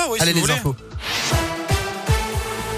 [0.00, 0.74] va, oui, Allez si vous les voulez.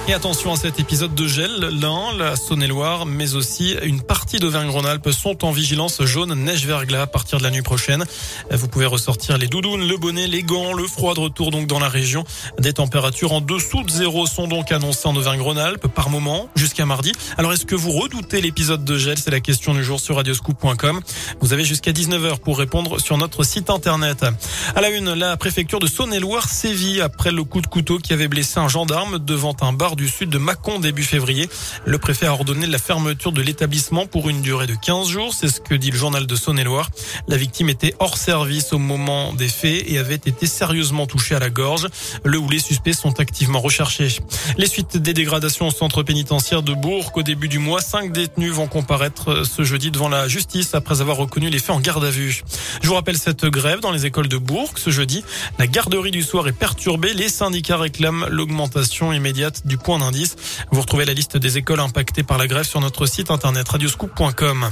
[0.08, 1.60] Et attention à cet épisode de gel.
[1.80, 7.38] L'Ain, la Saône-et-Loire, mais aussi une partie d'Auvergne-Rhône-Alpes sont en vigilance jaune neige-verglas à partir
[7.38, 8.04] de la nuit prochaine.
[8.50, 11.78] Vous pouvez ressortir les doudounes, le bonnet, les gants, le froid de retour donc dans
[11.78, 12.24] la région.
[12.58, 17.12] Des températures en dessous de zéro sont donc annoncées en Auvergne-Rhône-Alpes par moment jusqu'à mardi.
[17.38, 19.18] Alors est-ce que vous redoutez l'épisode de gel?
[19.18, 21.00] C'est la question du jour sur radioscoop.com.
[21.40, 24.26] Vous avez jusqu'à 19h pour répondre sur notre site internet.
[24.74, 28.28] À la une, la préfecture de Saône-et-Loire sévit après le coup de couteau qui avait
[28.28, 31.48] blessé un gendarme devant un bar du sud de Mâcon début février.
[31.84, 35.34] Le préfet a ordonné la fermeture de l'établissement pour une durée de 15 jours.
[35.34, 36.90] C'est ce que dit le journal de Saône-et-Loire.
[37.28, 41.38] La victime était hors service au moment des faits et avait été sérieusement touchée à
[41.38, 41.88] la gorge.
[42.24, 44.18] Le ou les suspects sont activement recherchés.
[44.58, 48.52] Les suites des dégradations au centre pénitentiaire de Bourg au début du mois, cinq détenus
[48.52, 52.10] vont comparaître ce jeudi devant la justice après avoir reconnu les faits en garde à
[52.10, 52.42] vue.
[52.82, 55.24] Je vous rappelle cette grève dans les écoles de Bourg ce jeudi.
[55.58, 57.14] La garderie du soir est perturbée.
[57.14, 60.36] Les syndicats réclament l'augmentation immédiate du point d'indice.
[60.70, 64.70] Vous retrouvez la liste des écoles impactées par la grève sur notre site internet radioscoop.com.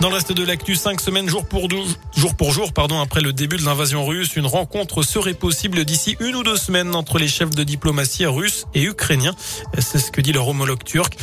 [0.00, 3.64] Dans le reste de l'actu, cinq semaines jour pour jour, pardon, après le début de
[3.64, 7.64] l'invasion russe, une rencontre serait possible d'ici une ou deux semaines entre les chefs de
[7.64, 9.34] diplomatie russes et ukrainiens.
[9.78, 11.16] C'est ce que dit leur homologue turc.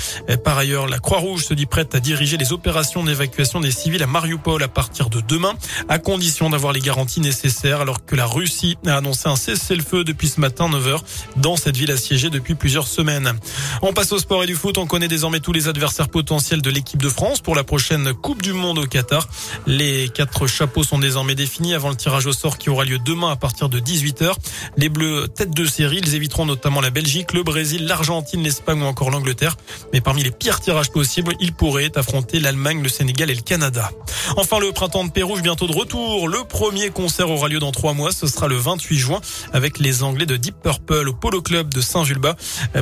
[0.43, 4.07] Par ailleurs, la Croix-Rouge se dit prête à diriger les opérations d'évacuation des civils à
[4.07, 5.53] Mariupol à partir de demain,
[5.87, 10.29] à condition d'avoir les garanties nécessaires, alors que la Russie a annoncé un cessez-le-feu depuis
[10.29, 10.99] ce matin 9h
[11.37, 13.33] dans cette ville assiégée depuis plusieurs semaines.
[13.83, 14.79] On passe au sport et du foot.
[14.79, 18.41] On connaît désormais tous les adversaires potentiels de l'équipe de France pour la prochaine Coupe
[18.41, 19.27] du Monde au Qatar.
[19.67, 23.31] Les quatre chapeaux sont désormais définis avant le tirage au sort qui aura lieu demain
[23.31, 24.33] à partir de 18h.
[24.77, 28.85] Les Bleus, tête de série, ils éviteront notamment la Belgique, le Brésil, l'Argentine, l'Espagne ou
[28.85, 29.57] encore l'Angleterre.
[29.91, 33.91] Mais parmi les pires tirages possibles, ils pourraient affronter l'Allemagne, le Sénégal et le Canada.
[34.37, 36.27] Enfin, le printemps de Pérouge bientôt de retour.
[36.27, 38.11] Le premier concert aura lieu dans trois mois.
[38.11, 41.81] Ce sera le 28 juin avec les Anglais de Deep Purple au Polo Club de
[41.81, 42.35] Saint-Julbas.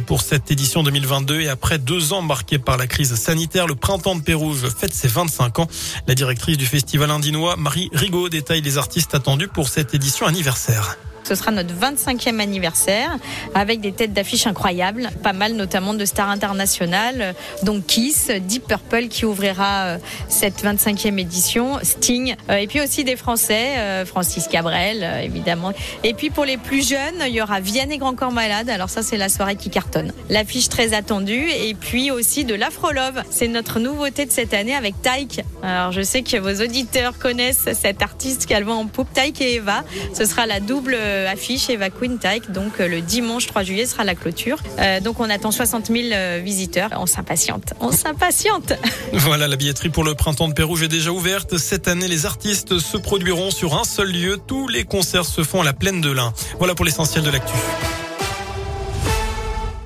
[0.05, 4.15] Pour cette édition 2022 et après deux ans marqués par la crise sanitaire, le printemps
[4.15, 5.67] de Pérouge fête ses 25 ans.
[6.07, 10.97] La directrice du festival indinois, Marie Rigaud, détaille les artistes attendus pour cette édition anniversaire.
[11.31, 13.17] Ce sera notre 25e anniversaire
[13.55, 19.07] avec des têtes d'affiche incroyables, pas mal notamment de stars internationales, donc Kiss, Deep Purple
[19.07, 19.95] qui ouvrira
[20.27, 25.71] cette 25e édition, Sting, et puis aussi des Français, Francis Cabrel évidemment.
[26.03, 29.01] Et puis pour les plus jeunes, il y aura Vianney Grand Corps Malade, alors ça
[29.01, 30.11] c'est la soirée qui cartonne.
[30.29, 35.01] L'affiche très attendue et puis aussi de l'Afro-Love, c'est notre nouveauté de cette année avec
[35.01, 35.43] Taïk.
[35.63, 39.53] Alors je sais que vos auditeurs connaissent cet artiste qu'elle voit en poupe, Taïk et
[39.53, 39.85] Eva.
[40.13, 40.97] Ce sera la double
[41.27, 42.19] affiche Eva Queen.
[42.49, 44.57] Donc le dimanche 3 juillet sera la clôture.
[44.79, 46.89] Euh, donc on attend 60 000 visiteurs.
[46.97, 47.73] On s'impatiente.
[47.79, 48.73] On s'impatiente.
[49.13, 51.57] Voilà, la billetterie pour le printemps de Pérouge est déjà ouverte.
[51.57, 54.37] Cette année, les artistes se produiront sur un seul lieu.
[54.45, 56.33] Tous les concerts se font à la plaine de l'Ain.
[56.57, 57.53] Voilà pour l'essentiel de l'actu.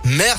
[0.06, 0.34] Merci.